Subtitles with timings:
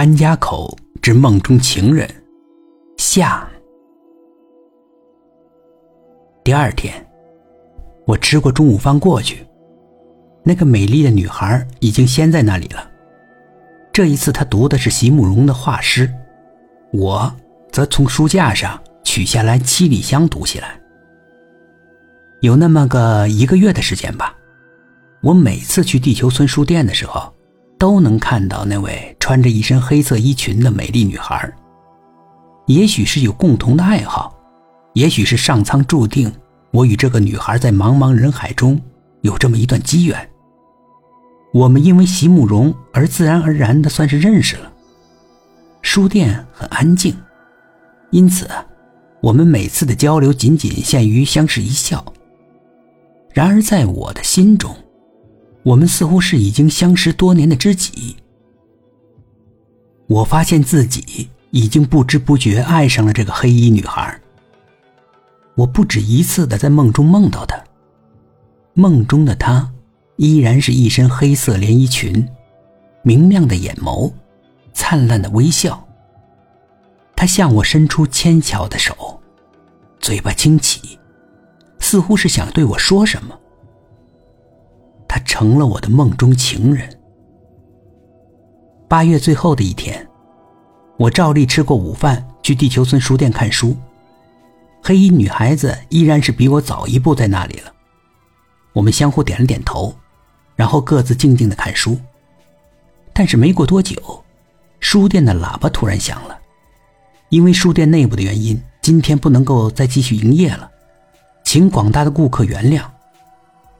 [0.00, 2.08] 甘家口之梦中情人
[2.96, 3.46] 下。
[6.42, 7.06] 第二天，
[8.06, 9.46] 我吃过中午饭过去，
[10.42, 12.90] 那个美丽的女孩已经先在那里了。
[13.92, 16.10] 这一次，她读的是席慕容的画诗，
[16.94, 17.30] 我
[17.70, 20.80] 则从书架上取下来《七里香》读起来。
[22.40, 24.34] 有那么个一个月的时间吧，
[25.20, 27.30] 我每次去地球村书店的时候。
[27.80, 31.50] 都能看到那位穿着一身黑色衣裙的美丽女孩。
[32.66, 34.36] 也许是有共同的爱好，
[34.92, 36.30] 也许是上苍注定
[36.72, 38.78] 我与这个女孩在茫茫人海中
[39.22, 40.30] 有这么一段机缘。
[41.54, 44.70] 我们因为席慕容而自然而然的算是认识了。
[45.80, 47.16] 书店很安静，
[48.10, 48.46] 因此
[49.22, 52.04] 我们每次的交流仅仅限于相视一笑。
[53.32, 54.76] 然而在我的心中。
[55.62, 58.16] 我们似乎是已经相识多年的知己。
[60.06, 64.20] 我发现自己已经不知不觉爱上了这个黑衣女孩。
[65.54, 67.62] 我不止一次的在梦中梦到她，
[68.74, 69.70] 梦中的她
[70.16, 72.26] 依然是一身黑色连衣裙，
[73.02, 74.12] 明亮的眼眸，
[74.72, 75.86] 灿烂的微笑。
[77.14, 79.20] 她向我伸出纤巧的手，
[80.00, 80.98] 嘴巴轻启，
[81.78, 83.38] 似乎是想对我说什么。
[85.10, 86.88] 他成了我的梦中情人。
[88.88, 90.08] 八月最后的一天，
[90.96, 93.76] 我照例吃过午饭，去地球村书店看书。
[94.80, 97.72] 黑衣女孩子依然是比我早一步在那里了。
[98.72, 99.92] 我们相互点了点头，
[100.54, 101.98] 然后各自静静的看书。
[103.12, 103.96] 但是没过多久，
[104.78, 106.38] 书店的喇叭突然响了，
[107.30, 110.70] 因为书店内部的原因，今天不能够再继续营业了，
[111.42, 112.84] 请广大的顾客原谅。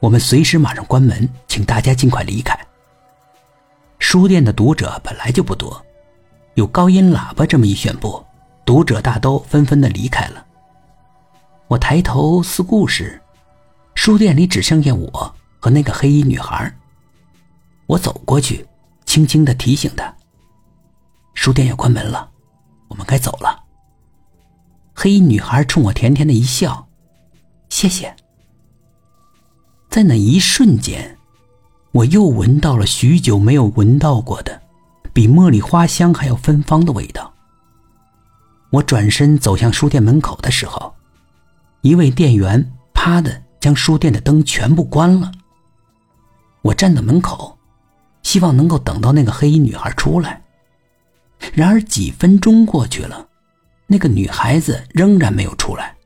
[0.00, 2.58] 我们随时马上关门，请大家尽快离开。
[3.98, 5.84] 书店的读者本来就不多，
[6.54, 8.24] 有高音喇叭这么一宣布，
[8.64, 10.44] 读者大都纷纷的离开了。
[11.68, 13.20] 我抬头思故事，
[13.94, 16.74] 书店里只剩下我和那个黑衣女孩。
[17.86, 18.66] 我走过去，
[19.04, 20.12] 轻轻的提醒她
[21.34, 22.30] ：“书店要关门了，
[22.88, 23.64] 我们该走了。”
[24.96, 26.88] 黑衣女孩冲我甜甜的一笑
[27.68, 28.16] ：“谢谢。”
[29.90, 31.18] 在那一瞬间，
[31.90, 34.62] 我又闻到了许久没有闻到过的，
[35.12, 37.34] 比茉莉花香还要芬芳的味道。
[38.70, 40.94] 我转身走向书店门口的时候，
[41.80, 45.32] 一位店员啪的将书店的灯全部关了。
[46.62, 47.58] 我站在门口，
[48.22, 50.40] 希望能够等到那个黑衣女孩出来。
[51.52, 53.26] 然而几分钟过去了，
[53.88, 55.96] 那个女孩子仍然没有出来。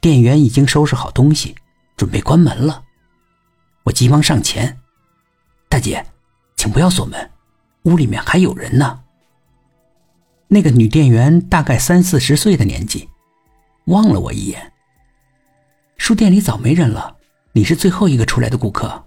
[0.00, 1.54] 店员已经收拾好东西。
[1.96, 2.84] 准备关门了，
[3.84, 4.80] 我急忙上前
[5.68, 6.04] ：“大姐，
[6.56, 7.30] 请不要锁门，
[7.84, 9.00] 屋里面还有人呢。”
[10.48, 13.08] 那个女店员大概三四十岁的年纪，
[13.86, 14.72] 望了我一眼。
[15.96, 17.16] 书店里早没人了，
[17.52, 19.04] 你是最后一个出来的顾客。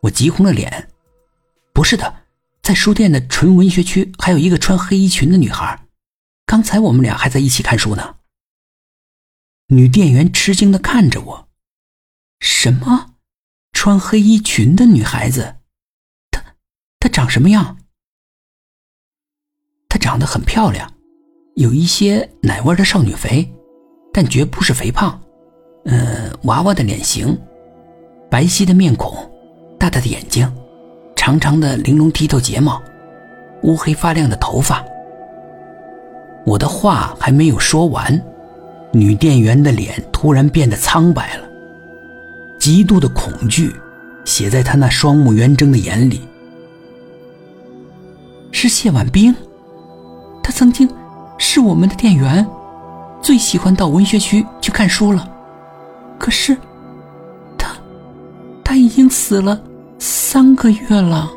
[0.00, 0.88] 我急红了脸
[1.72, 2.14] ：“不是的，
[2.62, 5.78] 在书店的纯文学区还有一个穿黑衣裙的女孩，
[6.44, 8.16] 刚才我们俩还在一起看书呢。”
[9.72, 11.48] 女店员吃惊的看着我。
[12.40, 13.14] 什么？
[13.72, 15.54] 穿黑衣裙的女孩子，
[16.30, 16.44] 她
[17.00, 17.78] 她长什么样？
[19.88, 20.92] 她长得很漂亮，
[21.56, 23.50] 有一些奶味的少女肥，
[24.12, 25.18] 但绝不是肥胖。
[25.86, 27.40] 嗯，娃娃的脸型，
[28.30, 29.16] 白皙的面孔，
[29.78, 30.54] 大大的眼睛，
[31.16, 32.82] 长长的玲珑剔透睫毛，
[33.62, 34.84] 乌黑发亮的头发。
[36.44, 38.22] 我的话还没有说完，
[38.92, 41.44] 女店员的脸突然变得苍白了。
[42.58, 43.74] 极度的恐惧
[44.24, 46.20] 写在她那双目圆睁的眼里。
[48.50, 49.34] 是谢婉冰，
[50.42, 50.88] 她曾经
[51.38, 52.46] 是我们的店员，
[53.20, 55.28] 最喜欢到文学区去看书了。
[56.18, 56.56] 可是，
[57.58, 57.74] 他
[58.62, 59.60] 他已经死了
[59.98, 61.28] 三个月了。